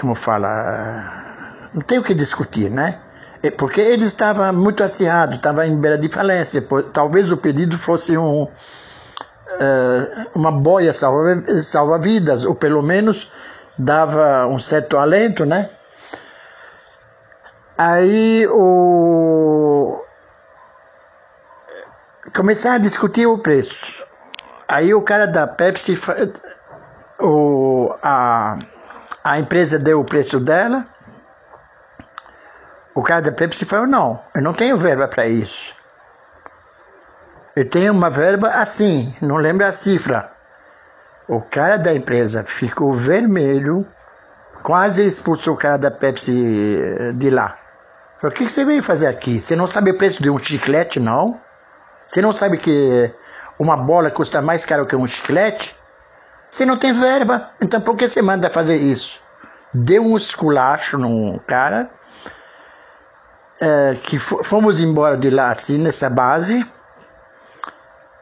como 0.00 0.14
fala? 0.14 1.68
Não 1.72 1.80
tem 1.80 1.98
o 1.98 2.02
que 2.02 2.14
discutir, 2.14 2.70
né? 2.70 3.00
É 3.42 3.50
porque 3.50 3.80
ele 3.80 4.04
estava 4.04 4.52
muito 4.52 4.82
aciado, 4.82 5.34
estava 5.36 5.66
em 5.66 5.76
beira 5.76 5.98
de 5.98 6.08
falência. 6.08 6.66
Talvez 6.92 7.30
o 7.30 7.36
pedido 7.36 7.76
fosse 7.76 8.16
um, 8.16 8.44
uh, 8.44 8.48
uma 10.34 10.50
boia 10.50 10.92
salva-vidas, 10.94 12.44
ou 12.44 12.54
pelo 12.54 12.82
menos 12.82 13.30
dava 13.78 14.46
um 14.46 14.58
certo 14.58 14.96
alento, 14.96 15.44
né? 15.44 15.68
Aí 17.76 18.46
o 18.50 20.00
começar 22.34 22.74
a 22.74 22.78
discutir 22.78 23.26
o 23.26 23.38
preço. 23.38 24.06
Aí 24.68 24.94
o 24.94 25.02
cara 25.02 25.26
da 25.26 25.46
Pepsi, 25.46 25.98
o, 27.20 27.94
a, 28.02 28.58
a 29.24 29.38
empresa 29.38 29.78
deu 29.78 30.00
o 30.00 30.04
preço 30.04 30.38
dela 30.38 30.86
o 32.94 33.02
cara 33.02 33.20
da 33.20 33.32
Pepsi 33.32 33.64
falou: 33.64 33.86
não, 33.86 34.20
eu 34.34 34.40
não 34.40 34.52
tenho 34.52 34.78
verba 34.78 35.08
para 35.08 35.26
isso. 35.26 35.74
Eu 37.56 37.68
tenho 37.68 37.92
uma 37.92 38.08
verba 38.08 38.48
assim, 38.48 39.12
não 39.20 39.36
lembro 39.36 39.66
a 39.66 39.72
cifra. 39.72 40.32
O 41.26 41.40
cara 41.40 41.76
da 41.76 41.94
empresa 41.94 42.44
ficou 42.44 42.92
vermelho, 42.92 43.86
quase 44.62 45.06
expulsou 45.06 45.54
o 45.54 45.56
cara 45.56 45.76
da 45.76 45.90
Pepsi 45.90 46.78
eh, 46.78 47.12
de 47.12 47.30
lá. 47.30 47.58
Falou: 48.20 48.32
o 48.32 48.36
que 48.36 48.48
você 48.48 48.64
veio 48.64 48.82
fazer 48.82 49.08
aqui? 49.08 49.40
Você 49.40 49.56
não 49.56 49.66
sabe 49.66 49.90
o 49.90 49.98
preço 49.98 50.22
de 50.22 50.30
um 50.30 50.38
chiclete, 50.38 51.00
não? 51.00 51.40
Você 52.06 52.22
não 52.22 52.32
sabe 52.32 52.58
que 52.58 53.12
uma 53.58 53.76
bola 53.76 54.10
custa 54.10 54.40
mais 54.40 54.64
caro 54.64 54.86
que 54.86 54.94
um 54.94 55.06
chiclete? 55.06 55.76
Você 56.54 56.64
não 56.64 56.76
tem 56.76 56.92
verba, 56.92 57.50
então 57.60 57.80
por 57.80 57.96
que 57.96 58.06
você 58.08 58.22
manda 58.22 58.48
fazer 58.48 58.76
isso? 58.76 59.20
Deu 59.74 60.04
um 60.04 60.16
esculacho 60.16 60.96
no 60.96 61.40
cara 61.40 61.90
é, 63.60 63.96
que 64.00 64.20
fomos 64.20 64.80
embora 64.80 65.16
de 65.16 65.30
lá 65.30 65.48
assim 65.48 65.78
nessa 65.78 66.08
base 66.08 66.64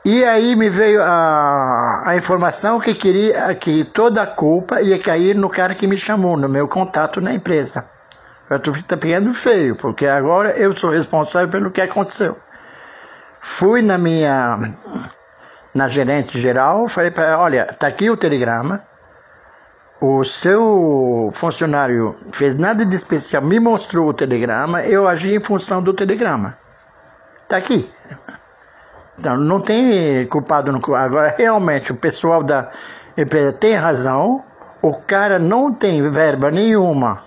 e 0.03 0.25
aí 0.25 0.57
me 0.57 0.71
veio 0.71 1.03
a, 1.03 2.05
a 2.07 2.17
informação 2.17 2.81
que 2.81 2.95
queria 2.95 3.55
que 3.55 3.85
toda 3.85 4.23
a 4.23 4.27
culpa 4.27 4.81
ia 4.81 4.99
cair 4.99 5.37
no 5.37 5.51
cara 5.51 5.75
que 5.75 5.87
me 5.87 5.99
chamou, 5.99 6.35
no 6.35 6.49
meu 6.49 6.67
contato 6.67 7.21
na 7.21 7.35
empresa. 7.35 7.87
Eu 8.49 8.59
tá 8.59 8.97
pegando 8.97 9.35
feio, 9.35 9.77
porque 9.77 10.07
agora 10.07 10.53
eu 10.53 10.75
sou 10.75 10.89
responsável 10.89 11.51
pelo 11.51 11.71
que 11.71 11.83
aconteceu. 11.83 12.39
Fui 13.43 13.83
na 13.83 13.99
minha 13.99 14.59
na 15.75 15.89
gerente 15.89 16.39
geral, 16.39 16.87
falei 16.89 17.11
para 17.11 17.25
ela, 17.25 17.43
olha, 17.43 17.65
tá 17.67 17.87
aqui 17.87 18.11
o 18.11 18.17
telegrama, 18.17 18.85
o 20.01 20.25
seu 20.25 21.31
funcionário 21.33 22.15
fez 22.33 22.57
nada 22.57 22.85
de 22.85 22.95
especial, 22.95 23.43
me 23.43 23.61
mostrou 23.61 24.09
o 24.09 24.13
telegrama, 24.13 24.83
eu 24.83 25.09
agi 25.09 25.35
em 25.35 25.41
função 25.41 25.83
do 25.83 25.95
telegrama. 25.95 26.59
Está 27.45 27.57
aqui. 27.57 27.91
Então, 29.19 29.37
não 29.37 29.61
tem 29.61 30.27
culpado 30.27 30.73
no 30.73 30.95
Agora, 30.95 31.35
realmente, 31.39 31.93
o 31.93 31.97
pessoal 31.97 32.43
da 32.43 32.71
empresa 33.17 33.53
tem 33.53 33.75
razão, 33.75 34.43
o 34.83 34.95
cara 34.95 35.39
não 35.39 35.73
tem 35.73 36.03
verba 36.11 36.51
nenhuma, 36.51 37.23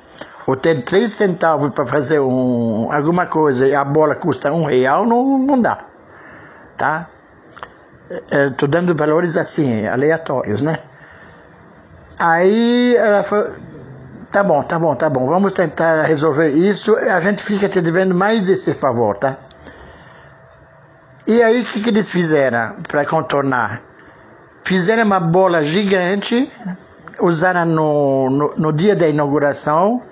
ou 0.45 0.57
tem 0.57 0.81
três 0.81 1.13
centavos 1.13 1.69
para 1.69 1.85
fazer 1.85 2.19
um, 2.19 2.91
alguma 2.91 3.25
coisa 3.25 3.65
e 3.65 3.73
a 3.73 3.85
bola 3.85 4.15
custa 4.15 4.51
um 4.51 4.63
real, 4.63 5.05
não, 5.05 5.37
não 5.37 5.61
dá. 5.61 5.85
Tá? 6.75 7.07
Estou 8.49 8.69
dando 8.69 8.95
valores 8.95 9.35
assim, 9.35 9.87
aleatórios, 9.87 10.61
né? 10.61 10.77
Aí 12.19 12.95
ela 12.95 13.23
falou: 13.23 13.51
tá 14.31 14.43
bom, 14.43 14.61
tá 14.63 14.77
bom, 14.77 14.95
tá 14.95 15.09
bom, 15.09 15.27
vamos 15.27 15.53
tentar 15.53 16.03
resolver 16.03 16.49
isso. 16.49 16.95
A 16.95 17.19
gente 17.19 17.41
fica 17.41 17.67
te 17.67 17.81
devendo 17.81 18.13
mais 18.13 18.47
esse 18.49 18.73
favor, 18.73 19.15
tá? 19.17 19.37
E 21.27 21.41
aí 21.41 21.61
o 21.61 21.65
que, 21.65 21.81
que 21.81 21.89
eles 21.89 22.11
fizeram 22.11 22.75
para 22.87 23.03
contornar? 23.05 23.81
Fizeram 24.63 25.03
uma 25.03 25.19
bola 25.19 25.63
gigante, 25.63 26.51
usaram 27.19 27.65
no, 27.65 28.29
no, 28.29 28.53
no, 28.55 28.73
dia 28.73 28.95
da 28.95 29.07
inauguração, 29.07 30.03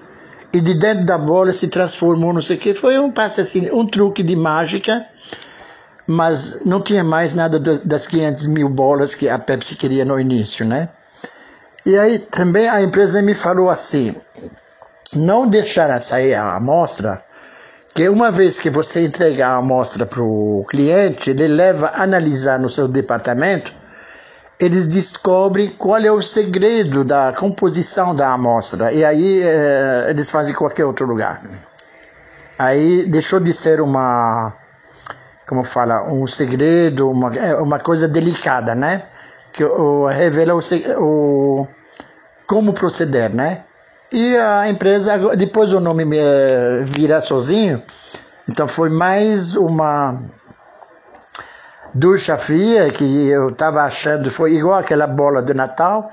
e 0.51 0.59
de 0.59 0.73
dentro 0.73 1.05
da 1.05 1.17
bola 1.17 1.53
se 1.53 1.67
transformou, 1.67 2.33
não 2.33 2.41
sei 2.41 2.55
o 2.55 2.59
que. 2.59 2.73
Foi 2.73 2.97
um 2.97 3.11
passe 3.11 3.41
assim, 3.41 3.69
um 3.71 3.85
truque 3.85 4.23
de 4.23 4.35
mágica, 4.35 5.05
mas 6.07 6.63
não 6.65 6.81
tinha 6.81 7.03
mais 7.03 7.33
nada 7.33 7.59
das 7.59 8.07
500 8.07 8.47
mil 8.47 8.69
bolas 8.69 9.15
que 9.15 9.29
a 9.29 9.39
Pepsi 9.39 9.75
queria 9.75 10.03
no 10.03 10.19
início, 10.19 10.65
né? 10.65 10.89
E 11.85 11.97
aí 11.97 12.19
também 12.19 12.67
a 12.69 12.81
empresa 12.81 13.21
me 13.21 13.35
falou 13.35 13.69
assim: 13.69 14.15
não 15.15 15.47
deixar 15.47 16.01
sair 16.01 16.33
a 16.33 16.55
amostra, 16.55 17.23
que 17.93 18.09
uma 18.09 18.31
vez 18.31 18.59
que 18.59 18.69
você 18.69 19.05
entregar 19.05 19.49
a 19.49 19.57
amostra 19.57 20.05
para 20.05 20.21
o 20.21 20.65
cliente, 20.67 21.29
ele 21.29 21.47
leva 21.47 21.87
a 21.87 22.03
analisar 22.03 22.59
no 22.59 22.69
seu 22.69 22.87
departamento, 22.87 23.73
eles 24.59 24.85
descobrem 24.85 25.69
qual 25.69 25.99
é 25.99 26.11
o 26.11 26.21
segredo 26.21 27.03
da 27.03 27.33
composição 27.33 28.15
da 28.15 28.31
amostra. 28.31 28.91
E 28.91 29.03
aí 29.03 29.41
é, 29.41 30.07
eles 30.09 30.29
fazem 30.29 30.53
em 30.53 30.57
qualquer 30.57 30.85
outro 30.85 31.05
lugar. 31.05 31.41
Aí 32.57 33.05
deixou 33.09 33.39
de 33.39 33.53
ser 33.53 33.81
uma, 33.81 34.53
como 35.53 35.63
fala, 35.63 36.11
um 36.11 36.25
segredo, 36.25 37.11
uma, 37.11 37.35
é, 37.35 37.55
uma 37.55 37.77
coisa 37.77 38.07
delicada, 38.07 38.73
né? 38.73 39.03
que 39.51 39.63
o, 39.63 40.07
revela 40.07 40.55
o, 40.55 40.59
o, 40.97 41.67
como 42.47 42.73
proceder, 42.73 43.31
né? 43.31 43.65
E 44.11 44.35
a 44.35 44.67
empresa, 44.67 45.15
depois 45.35 45.71
o 45.73 45.79
nome 45.79 46.03
uh, 46.05 46.85
virá 46.85 47.21
sozinho, 47.21 47.83
então 48.49 48.67
foi 48.67 48.89
mais 48.89 49.55
uma 49.55 50.19
ducha 51.93 52.35
fria 52.35 52.89
que 52.89 53.27
eu 53.27 53.49
estava 53.49 53.83
achando, 53.83 54.31
foi 54.31 54.55
igual 54.55 54.79
aquela 54.79 55.05
bola 55.05 55.39
do 55.39 55.53
Natal, 55.53 56.09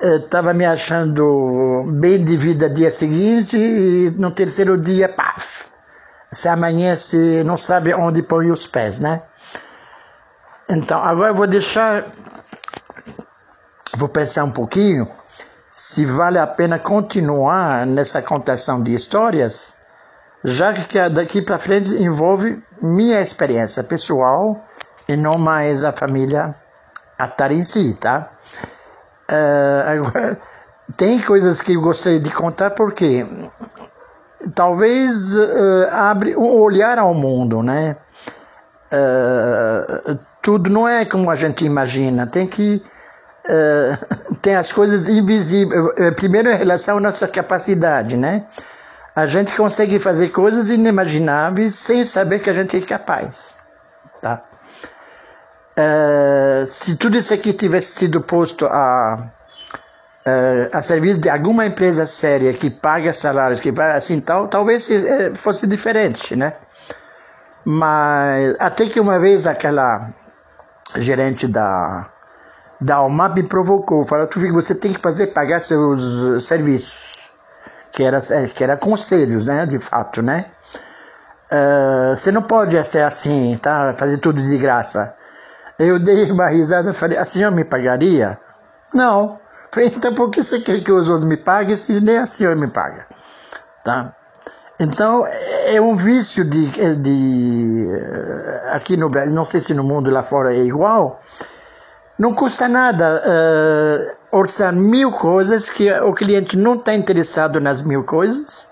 estava 0.00 0.52
me 0.52 0.64
achando 0.64 1.84
bem 1.88 2.24
de 2.24 2.36
vida 2.36 2.68
dia 2.68 2.90
seguinte 2.90 3.56
e 3.56 4.12
no 4.18 4.32
terceiro 4.32 4.76
dia, 4.76 5.08
paf, 5.08 5.66
se 6.30 6.48
amanhece, 6.48 7.42
não 7.44 7.56
sabe 7.56 7.94
onde 7.94 8.22
põe 8.22 8.50
os 8.50 8.66
pés, 8.66 9.00
né? 9.00 9.22
Então, 10.68 11.02
agora 11.02 11.30
eu 11.30 11.34
vou 11.34 11.46
deixar 11.46 12.12
vou 13.96 14.08
pensar 14.08 14.44
um 14.44 14.50
pouquinho 14.50 15.08
se 15.72 16.06
vale 16.06 16.38
a 16.38 16.46
pena 16.46 16.78
continuar 16.78 17.86
nessa 17.86 18.22
contação 18.22 18.82
de 18.82 18.94
histórias, 18.94 19.74
já 20.42 20.72
que 20.72 21.08
daqui 21.10 21.42
para 21.42 21.58
frente 21.58 21.90
envolve 22.02 22.62
minha 22.80 23.20
experiência 23.20 23.84
pessoal 23.84 24.64
e 25.06 25.16
não 25.16 25.36
mais 25.36 25.84
a 25.84 25.92
família 25.92 26.54
Atari 27.18 27.56
em 27.56 27.64
si, 27.64 27.94
tá? 27.94 28.30
Uh, 29.30 29.90
agora, 29.90 30.40
tem 30.96 31.20
coisas 31.20 31.60
que 31.60 31.74
eu 31.74 31.80
gostaria 31.80 32.20
de 32.20 32.30
contar 32.30 32.70
porque 32.70 33.26
talvez 34.54 35.34
uh, 35.34 35.88
abre 35.92 36.36
um 36.36 36.60
olhar 36.60 36.98
ao 36.98 37.14
mundo, 37.14 37.62
né? 37.62 37.96
Uh, 38.92 40.18
tudo 40.42 40.70
não 40.70 40.86
é 40.86 41.04
como 41.04 41.30
a 41.30 41.34
gente 41.34 41.64
imagina, 41.64 42.26
tem 42.26 42.46
que 42.46 42.82
eh, 43.48 43.98
tem 44.42 44.56
as 44.56 44.72
coisas 44.72 45.08
invisíveis. 45.08 45.92
Primeiro, 46.16 46.50
em 46.50 46.56
relação 46.56 46.98
à 46.98 47.00
nossa 47.00 47.26
capacidade, 47.28 48.16
né? 48.16 48.46
A 49.14 49.26
gente 49.26 49.54
consegue 49.56 49.98
fazer 49.98 50.28
coisas 50.28 50.68
inimagináveis 50.68 51.74
sem 51.74 52.04
saber 52.04 52.40
que 52.40 52.50
a 52.50 52.52
gente 52.52 52.76
é 52.76 52.80
capaz, 52.80 53.54
tá? 54.20 54.42
Uh, 55.78 56.64
se 56.66 56.96
tudo 56.96 57.16
isso 57.16 57.32
aqui 57.34 57.52
tivesse 57.52 57.92
sido 57.96 58.20
posto 58.20 58.66
há 58.66 59.30
uh, 60.26 60.68
a 60.76 60.82
serviço 60.82 61.20
de 61.20 61.30
alguma 61.30 61.64
empresa 61.64 62.04
séria 62.04 62.52
que 62.52 62.68
paga 62.68 63.12
salários, 63.12 63.60
que 63.60 63.72
assim 63.80 64.20
tal, 64.20 64.48
talvez 64.48 64.90
eh, 64.90 65.32
fosse 65.34 65.66
diferente, 65.66 66.34
né? 66.34 66.54
Mas 67.64 68.56
até 68.58 68.86
que 68.86 69.00
uma 69.00 69.18
vez 69.18 69.46
aquela 69.46 70.10
gerente 70.96 71.46
da 71.46 72.08
da 72.78 72.96
Almap 72.96 73.36
me 73.36 73.42
provocou, 73.42 74.04
falou, 74.04 74.26
tu 74.26 74.38
você 74.52 74.74
tem 74.74 74.92
que 74.92 75.00
fazer 75.00 75.28
pagar 75.28 75.60
seus 75.60 76.46
serviços, 76.46 77.30
que 77.90 78.02
era 78.02 78.20
que 78.52 78.62
era 78.62 78.76
conselhos, 78.76 79.46
né, 79.46 79.64
de 79.64 79.78
fato, 79.78 80.20
né? 80.22 80.46
Uh, 81.50 82.16
você 82.16 82.32
não 82.32 82.42
pode 82.42 82.82
ser 82.84 83.02
assim, 83.02 83.56
tá? 83.62 83.94
Fazer 83.96 84.18
tudo 84.18 84.42
de 84.42 84.58
graça. 84.58 85.14
Eu 85.78 85.98
dei 85.98 86.30
uma 86.30 86.48
risada 86.48 86.90
e 86.90 86.94
falei, 86.94 87.16
a 87.16 87.24
senhora 87.24 87.54
me 87.54 87.64
pagaria? 87.64 88.38
Não. 88.92 89.38
Então 89.76 90.14
por 90.14 90.30
que 90.30 90.42
você 90.42 90.60
quer 90.60 90.82
que 90.82 90.92
os 90.92 91.08
outros 91.08 91.28
me 91.28 91.36
paguem 91.36 91.76
se 91.76 92.00
nem 92.00 92.18
a 92.18 92.26
senhora 92.26 92.56
me 92.56 92.68
paga? 92.68 93.06
Tá? 93.84 94.14
Então, 94.78 95.26
é 95.66 95.80
um 95.80 95.96
vício 95.96 96.44
de, 96.44 96.66
de. 96.96 97.88
Aqui 98.72 98.96
no 98.96 99.08
Brasil, 99.08 99.32
não 99.32 99.44
sei 99.44 99.60
se 99.60 99.72
no 99.72 99.82
mundo 99.82 100.10
lá 100.10 100.22
fora 100.22 100.54
é 100.54 100.58
igual. 100.58 101.20
Não 102.18 102.34
custa 102.34 102.68
nada 102.68 103.22
uh, 103.22 104.36
orçar 104.38 104.72
mil 104.72 105.12
coisas 105.12 105.70
que 105.70 105.90
o 106.00 106.12
cliente 106.12 106.56
não 106.56 106.74
está 106.74 106.94
interessado 106.94 107.60
nas 107.60 107.82
mil 107.82 108.04
coisas. 108.04 108.68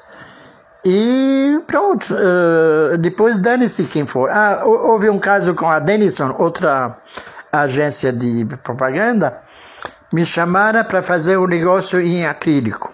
E 0.84 1.58
pronto, 1.66 2.14
uh, 2.14 2.98
depois 2.98 3.38
dane-se 3.38 3.84
quem 3.84 4.06
for. 4.06 4.30
Ah, 4.30 4.62
houve 4.64 5.08
um 5.08 5.18
caso 5.18 5.54
com 5.54 5.70
a 5.70 5.78
Denison, 5.78 6.34
outra 6.38 6.98
agência 7.50 8.12
de 8.12 8.44
propaganda, 8.62 9.40
me 10.12 10.25
chamaram 10.25 10.84
para 10.84 11.02
fazer 11.02 11.37
um 11.37 11.46
negócio 11.46 12.00
em 12.00 12.26
acrílico. 12.26 12.92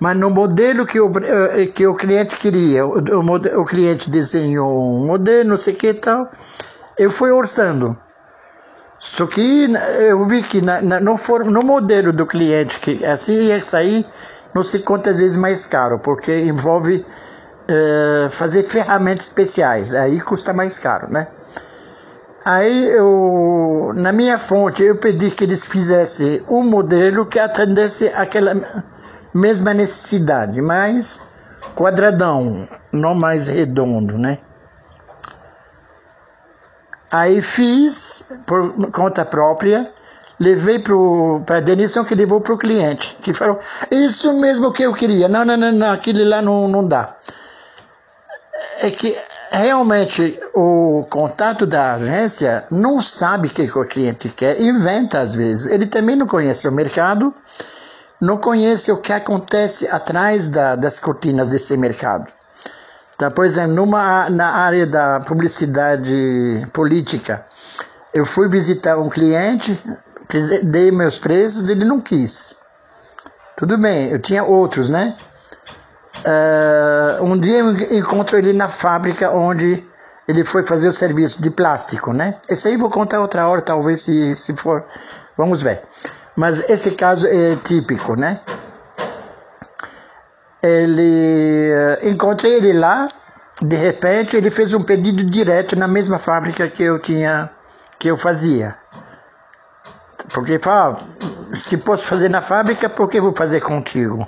Mas 0.00 0.16
no 0.16 0.30
modelo 0.30 0.84
que 0.84 1.00
o, 1.00 1.12
eh, 1.18 1.66
que 1.66 1.86
o 1.86 1.94
cliente 1.94 2.36
queria, 2.36 2.84
o, 2.84 2.98
o, 2.98 3.60
o 3.60 3.64
cliente 3.64 4.10
desenhou 4.10 4.96
um 4.96 5.06
modelo, 5.06 5.50
não 5.50 5.56
sei 5.56 5.74
o 5.74 5.76
que 5.76 5.88
e 5.88 5.94
tal, 5.94 6.28
eu 6.98 7.10
fui 7.10 7.30
orçando. 7.30 7.96
Só 8.98 9.26
que 9.26 9.68
eu 9.98 10.24
vi 10.26 10.42
que 10.42 10.60
na, 10.60 10.80
na, 10.80 11.00
no, 11.00 11.18
no 11.44 11.62
modelo 11.62 12.12
do 12.12 12.26
cliente, 12.26 12.78
que 12.78 13.04
assim 13.04 13.46
ia 13.46 13.62
sair 13.62 14.06
não 14.54 14.62
sei 14.62 14.80
quantas 14.80 15.18
vezes 15.18 15.36
mais 15.36 15.66
caro, 15.66 15.98
porque 15.98 16.40
envolve 16.40 17.04
uh, 17.06 18.30
fazer 18.30 18.64
ferramentas 18.64 19.26
especiais, 19.26 19.94
aí 19.94 20.20
custa 20.20 20.52
mais 20.52 20.78
caro, 20.78 21.10
né? 21.10 21.28
Aí 22.44 22.88
eu, 22.88 23.92
na 23.94 24.12
minha 24.12 24.36
fonte, 24.38 24.82
eu 24.82 24.96
pedi 24.98 25.30
que 25.30 25.44
eles 25.44 25.64
fizessem 25.64 26.42
um 26.48 26.64
modelo 26.64 27.24
que 27.24 27.38
atendesse 27.38 28.08
aquela 28.08 28.52
mesma 29.32 29.72
necessidade, 29.72 30.60
mas 30.60 31.20
quadradão, 31.76 32.68
não 32.92 33.14
mais 33.14 33.46
redondo, 33.46 34.18
né? 34.18 34.38
Aí 37.10 37.40
fiz 37.40 38.26
por 38.44 38.90
conta 38.90 39.24
própria, 39.24 39.92
levei 40.40 40.80
para 40.80 41.58
a 41.58 41.60
Denison 41.60 42.04
que 42.04 42.14
levou 42.14 42.40
para 42.40 42.54
o 42.54 42.58
cliente, 42.58 43.16
que 43.22 43.32
falou, 43.32 43.60
isso 43.90 44.32
mesmo 44.40 44.72
que 44.72 44.82
eu 44.82 44.92
queria, 44.92 45.28
não, 45.28 45.44
não, 45.44 45.56
não, 45.56 45.70
não 45.70 45.90
aquele 45.92 46.24
lá 46.24 46.42
não, 46.42 46.66
não 46.66 46.88
dá. 46.88 47.14
É 48.80 48.90
que 48.90 49.16
realmente 49.52 50.38
o 50.54 51.06
contato 51.10 51.66
da 51.66 51.94
agência 51.94 52.64
não 52.70 53.00
sabe 53.00 53.48
o 53.48 53.50
que 53.50 53.62
o 53.62 53.84
cliente 53.84 54.28
quer, 54.30 54.60
inventa 54.60 55.18
às 55.18 55.34
vezes. 55.34 55.66
Ele 55.66 55.86
também 55.86 56.16
não 56.16 56.26
conhece 56.26 56.66
o 56.66 56.72
mercado, 56.72 57.34
não 58.20 58.38
conhece 58.38 58.90
o 58.90 58.96
que 58.96 59.12
acontece 59.12 59.86
atrás 59.88 60.48
da, 60.48 60.74
das 60.74 60.98
cortinas 60.98 61.50
desse 61.50 61.76
mercado. 61.76 62.26
Então, 63.14 63.30
por 63.30 63.44
exemplo, 63.44 63.74
numa, 63.74 64.30
na 64.30 64.50
área 64.50 64.86
da 64.86 65.20
publicidade 65.20 66.66
política, 66.72 67.44
eu 68.14 68.24
fui 68.24 68.48
visitar 68.48 68.98
um 68.98 69.08
cliente, 69.08 69.78
dei 70.62 70.90
meus 70.90 71.18
preços, 71.18 71.68
ele 71.68 71.84
não 71.84 72.00
quis. 72.00 72.56
Tudo 73.56 73.76
bem, 73.78 74.10
eu 74.10 74.18
tinha 74.18 74.42
outros, 74.42 74.88
né? 74.88 75.16
Uh, 76.24 77.24
um 77.24 77.38
dia 77.38 77.58
eu 77.58 77.98
encontro 77.98 78.36
ele 78.38 78.52
na 78.52 78.68
fábrica 78.68 79.30
onde 79.30 79.84
ele 80.28 80.44
foi 80.44 80.64
fazer 80.64 80.88
o 80.88 80.92
serviço 80.92 81.42
de 81.42 81.50
plástico, 81.50 82.12
né? 82.12 82.36
Esse 82.48 82.68
aí 82.68 82.76
vou 82.76 82.90
contar 82.90 83.20
outra 83.20 83.48
hora, 83.48 83.60
talvez 83.60 84.02
se, 84.02 84.36
se 84.36 84.54
for. 84.54 84.84
Vamos 85.36 85.62
ver. 85.62 85.82
Mas 86.36 86.70
esse 86.70 86.92
caso 86.92 87.26
é 87.26 87.56
típico, 87.56 88.14
né? 88.14 88.40
Ele 90.62 91.70
uh, 91.72 92.08
encontrei 92.08 92.54
ele 92.54 92.72
lá, 92.72 93.08
de 93.60 93.74
repente 93.74 94.36
ele 94.36 94.50
fez 94.50 94.72
um 94.72 94.82
pedido 94.82 95.24
direto 95.24 95.74
na 95.76 95.88
mesma 95.88 96.18
fábrica 96.18 96.68
que 96.68 96.84
eu 96.84 97.00
tinha 97.00 97.50
que 97.98 98.08
eu 98.08 98.16
fazia. 98.16 98.76
Porque 100.32 100.58
fala, 100.58 100.96
se 101.54 101.76
posso 101.76 102.06
fazer 102.06 102.28
na 102.28 102.40
fábrica, 102.40 102.88
por 102.88 103.08
que 103.08 103.20
vou 103.20 103.34
fazer 103.36 103.60
contigo? 103.60 104.26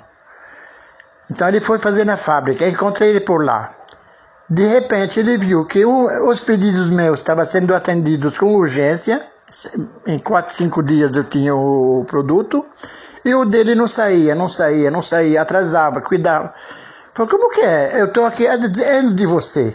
Então 1.29 1.47
ele 1.47 1.59
foi 1.59 1.79
fazer 1.79 2.05
na 2.05 2.17
fábrica, 2.17 2.67
encontrei 2.67 3.09
ele 3.09 3.21
por 3.21 3.43
lá. 3.43 3.71
De 4.49 4.65
repente 4.67 5.19
ele 5.19 5.37
viu 5.37 5.65
que 5.65 5.83
os 5.85 6.39
pedidos 6.41 6.89
meus 6.89 7.19
estavam 7.19 7.45
sendo 7.45 7.75
atendidos 7.75 8.37
com 8.37 8.53
urgência, 8.55 9.25
em 10.05 10.19
4, 10.19 10.53
5 10.53 10.83
dias 10.83 11.15
eu 11.15 11.23
tinha 11.23 11.55
o 11.55 12.03
produto, 12.05 12.65
e 13.23 13.33
o 13.33 13.43
dele 13.43 13.73
não 13.73 13.87
saía, 13.87 14.35
não 14.35 14.47
saía, 14.47 14.91
não 14.91 15.01
saía, 15.01 15.41
atrasava, 15.41 15.99
cuidava. 15.99 16.53
Falei, 17.13 17.31
como 17.31 17.49
que 17.49 17.61
é? 17.61 18.01
Eu 18.01 18.05
estou 18.05 18.25
aqui 18.25 18.45
antes 18.45 19.15
de 19.15 19.25
você. 19.25 19.73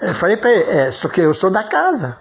Eu 0.00 0.14
falei 0.14 0.36
para 0.36 0.50
ele, 0.50 0.70
é, 0.70 0.90
só 0.90 1.08
que 1.08 1.20
eu 1.20 1.34
sou 1.34 1.50
da 1.50 1.64
casa. 1.64 2.16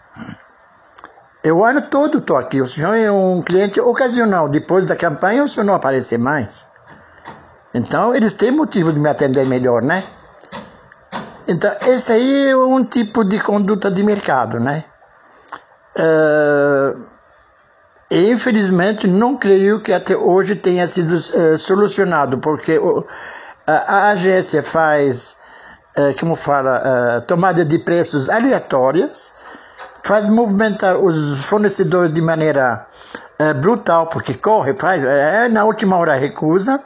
Eu 1.43 1.57
o 1.57 1.65
ano 1.65 1.81
todo 1.83 2.19
estou 2.19 2.37
aqui. 2.37 2.61
O 2.61 2.65
senhor 2.65 2.95
é 2.95 3.11
um 3.11 3.41
cliente 3.41 3.79
ocasional. 3.79 4.47
Depois 4.47 4.87
da 4.87 4.95
campanha, 4.95 5.43
o 5.43 5.49
senhor 5.49 5.65
não 5.65 5.73
aparecer 5.73 6.17
mais. 6.17 6.65
Então, 7.73 8.13
eles 8.13 8.33
têm 8.33 8.51
motivo 8.51 8.93
de 8.93 8.99
me 8.99 9.09
atender 9.09 9.45
melhor, 9.45 9.81
né? 9.81 10.03
Então, 11.47 11.71
esse 11.81 12.13
aí 12.13 12.47
é 12.47 12.55
um 12.55 12.83
tipo 12.86 13.23
de 13.23 13.39
conduta 13.39 13.89
de 13.89 14.03
mercado, 14.03 14.59
né? 14.59 14.83
Uh, 15.97 16.99
infelizmente, 18.09 19.07
não 19.07 19.36
creio 19.36 19.81
que 19.81 19.91
até 19.91 20.15
hoje 20.15 20.55
tenha 20.55 20.88
sido 20.88 21.15
uh, 21.15 21.57
solucionado, 21.57 22.38
porque 22.38 22.77
uh, 22.77 23.05
a 23.67 24.09
agência 24.09 24.62
faz, 24.62 25.38
eh, 25.95 26.13
como 26.19 26.36
fala, 26.36 27.23
tomada 27.25 27.63
de 27.63 27.79
preços 27.79 28.29
aleatórias, 28.29 29.33
faz 30.03 30.29
movimentar 30.29 30.97
os 30.97 31.45
fornecedores 31.45 32.13
de 32.13 32.21
maneira 32.21 32.86
brutal, 33.62 34.07
porque 34.07 34.33
corre, 34.33 34.73
faz, 34.73 35.01
é, 35.01 35.47
na 35.47 35.63
última 35.63 35.95
hora 35.95 36.13
recusa, 36.13 36.83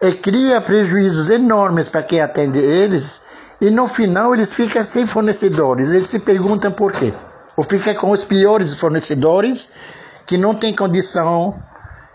e 0.00 0.12
cria 0.12 0.60
prejuízos 0.60 1.30
enormes 1.30 1.88
para 1.88 2.02
quem 2.02 2.20
atende 2.20 2.58
eles, 2.58 3.22
e 3.60 3.70
no 3.70 3.88
final 3.88 4.34
eles 4.34 4.52
ficam 4.52 4.84
sem 4.84 5.06
fornecedores. 5.06 5.90
Eles 5.90 6.08
se 6.08 6.20
perguntam 6.20 6.70
por 6.70 6.92
quê. 6.92 7.12
Ou 7.56 7.64
fica 7.64 7.94
com 7.94 8.10
os 8.10 8.24
piores 8.24 8.74
fornecedores 8.74 9.70
que 10.26 10.36
não 10.36 10.54
tem 10.54 10.74
condição. 10.74 11.58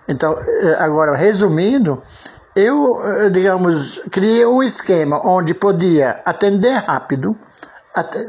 Então, 0.08 0.36
é, 0.38 0.76
agora, 0.80 1.16
resumindo, 1.16 2.02
eu, 2.56 3.02
é, 3.04 3.30
digamos, 3.30 4.02
criei 4.12 4.46
um 4.46 4.62
esquema 4.62 5.20
onde 5.26 5.54
podia 5.54 6.22
atender 6.26 6.74
rápido, 6.74 7.36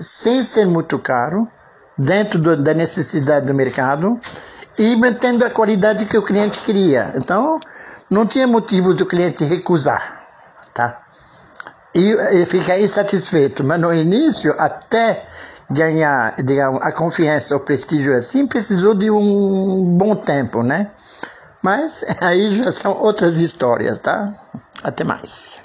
sem 0.01 0.43
ser 0.43 0.67
muito 0.67 0.99
caro, 0.99 1.47
dentro 1.99 2.57
da 2.57 2.75
necessidade 2.75 3.47
do 3.47 3.55
mercado 3.55 4.19
e 4.79 4.97
mantendo 4.97 5.45
a 5.45 5.51
qualidade 5.51 6.07
que 6.07 6.17
o 6.17 6.23
cliente 6.23 6.59
queria. 6.61 7.13
Então, 7.15 7.61
não 8.13 8.27
tinha 8.27 8.47
motivo 8.47 8.93
do 8.93 9.07
cliente 9.07 9.43
recusar, 9.45 10.21
tá? 10.75 11.01
E, 11.95 12.13
e 12.43 12.47
ficar 12.47 12.79
insatisfeito. 12.79 13.65
Mas 13.65 13.81
no 13.81 13.93
início, 13.93 14.55
até 14.59 15.27
ganhar, 15.71 16.35
digamos, 16.37 16.81
a 16.83 16.93
confiança, 16.93 17.57
o 17.57 17.61
prestígio 17.61 18.15
assim, 18.15 18.47
precisou 18.47 18.95
de 18.95 19.11
um 19.11 19.97
bom 19.97 20.15
tempo, 20.15 20.63
né? 20.63 20.91
Mas 21.63 22.05
aí 22.21 22.55
já 22.55 22.71
são 22.71 22.93
outras 22.99 23.39
histórias, 23.39 23.99
tá? 23.99 24.33
Até 24.85 25.05
mais. 25.05 25.63